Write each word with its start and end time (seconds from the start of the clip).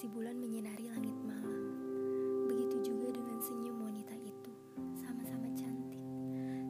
Si 0.00 0.08
bulan 0.08 0.32
menyinari 0.40 0.88
langit 0.88 1.12
malam. 1.28 1.76
Begitu 2.48 2.88
juga 2.88 3.12
dengan 3.12 3.36
senyum 3.36 3.84
wanita 3.84 4.16
itu, 4.16 4.48
sama-sama 4.96 5.44
cantik. 5.52 6.00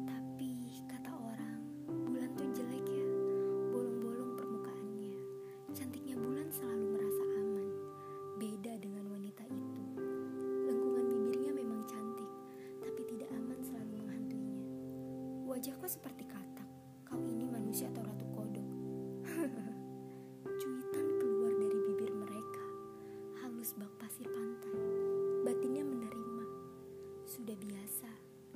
Tapi, 0.03 0.83
kata 0.91 1.15
orang, 1.15 1.63
bulan 2.11 2.27
tuh 2.35 2.51
jelek 2.51 2.83
ya, 2.91 3.07
bolong-bolong 3.71 4.35
permukaannya. 4.35 5.15
Cantiknya 5.71 6.19
bulan 6.19 6.51
selalu 6.51 6.91
merasa 6.91 7.23
aman. 7.39 7.69
Beda 8.43 8.75
dengan 8.83 9.07
wanita 9.15 9.47
itu. 9.47 9.85
Lengkungan 10.67 11.07
bibirnya 11.07 11.55
memang 11.55 11.87
cantik, 11.87 12.31
tapi 12.83 13.15
tidak 13.15 13.31
aman 13.31 13.63
selalu 13.63 13.95
menghantuinya. 13.95 14.59
Wajahku 15.47 15.87
seperti 15.87 16.27
kata. 16.27 16.60
ombak 23.91 24.07
pasir 24.07 24.31
pantai. 24.31 24.79
Batinnya 25.43 25.83
menerima. 25.83 26.47
Sudah 27.27 27.59
biasa, 27.59 28.07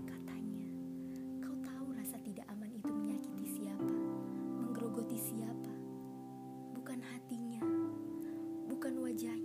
katanya. 0.07 0.67
Kau 1.43 1.59
tahu 1.59 1.91
rasa 1.99 2.23
tidak 2.23 2.47
aman 2.55 2.71
itu 2.71 2.87
menyakiti 2.87 3.59
siapa, 3.59 3.95
menggerogoti 4.63 5.19
siapa. 5.19 5.75
Bukan 6.79 7.03
hatinya, 7.03 7.67
bukan 8.71 8.95
wajahnya. 9.03 9.44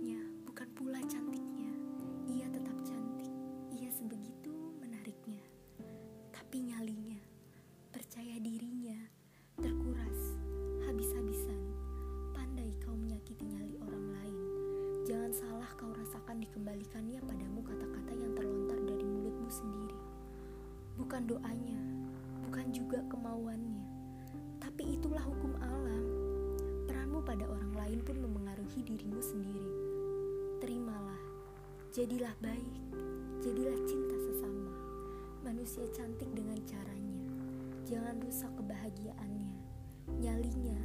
Akan 16.30 16.46
dikembalikannya 16.46 17.18
padamu 17.26 17.58
kata-kata 17.66 18.14
yang 18.14 18.30
terlontar 18.38 18.78
dari 18.86 19.02
mulutmu 19.02 19.50
sendiri. 19.50 19.98
Bukan 20.94 21.26
doanya, 21.26 21.80
bukan 22.46 22.70
juga 22.70 23.02
kemauannya, 23.10 23.82
tapi 24.62 24.94
itulah 24.94 25.18
hukum 25.26 25.58
alam. 25.58 26.06
Peranmu 26.86 27.18
pada 27.26 27.50
orang 27.50 27.74
lain 27.74 27.98
pun 28.06 28.14
memengaruhi 28.22 28.78
dirimu 28.86 29.18
sendiri. 29.18 29.74
Terimalah, 30.62 31.18
jadilah 31.90 32.30
baik, 32.38 32.78
jadilah 33.42 33.74
cinta 33.90 34.14
sesama. 34.30 34.70
Manusia 35.42 35.90
cantik 35.90 36.30
dengan 36.30 36.62
caranya, 36.62 37.26
jangan 37.90 38.22
rusak 38.22 38.54
kebahagiaannya. 38.54 39.50
Nyalinya, 40.22 40.78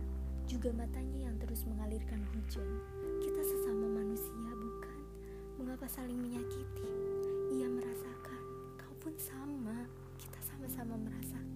juga 0.49 0.73
matanya 0.73 1.29
yang 1.29 1.37
terus 1.37 1.69
mengalirkan 1.69 2.25
hujan. 2.33 2.65
Kita 3.21 3.41
mengapa 5.65 5.89
saling 5.89 6.21
menyakiti. 6.21 6.85
Ia 7.57 7.65
merasakan, 7.65 8.41
kau 8.77 8.93
pun 9.01 9.17
sama, 9.17 9.89
kita 10.13 10.37
sama-sama 10.45 10.93
merasakan. 10.93 11.54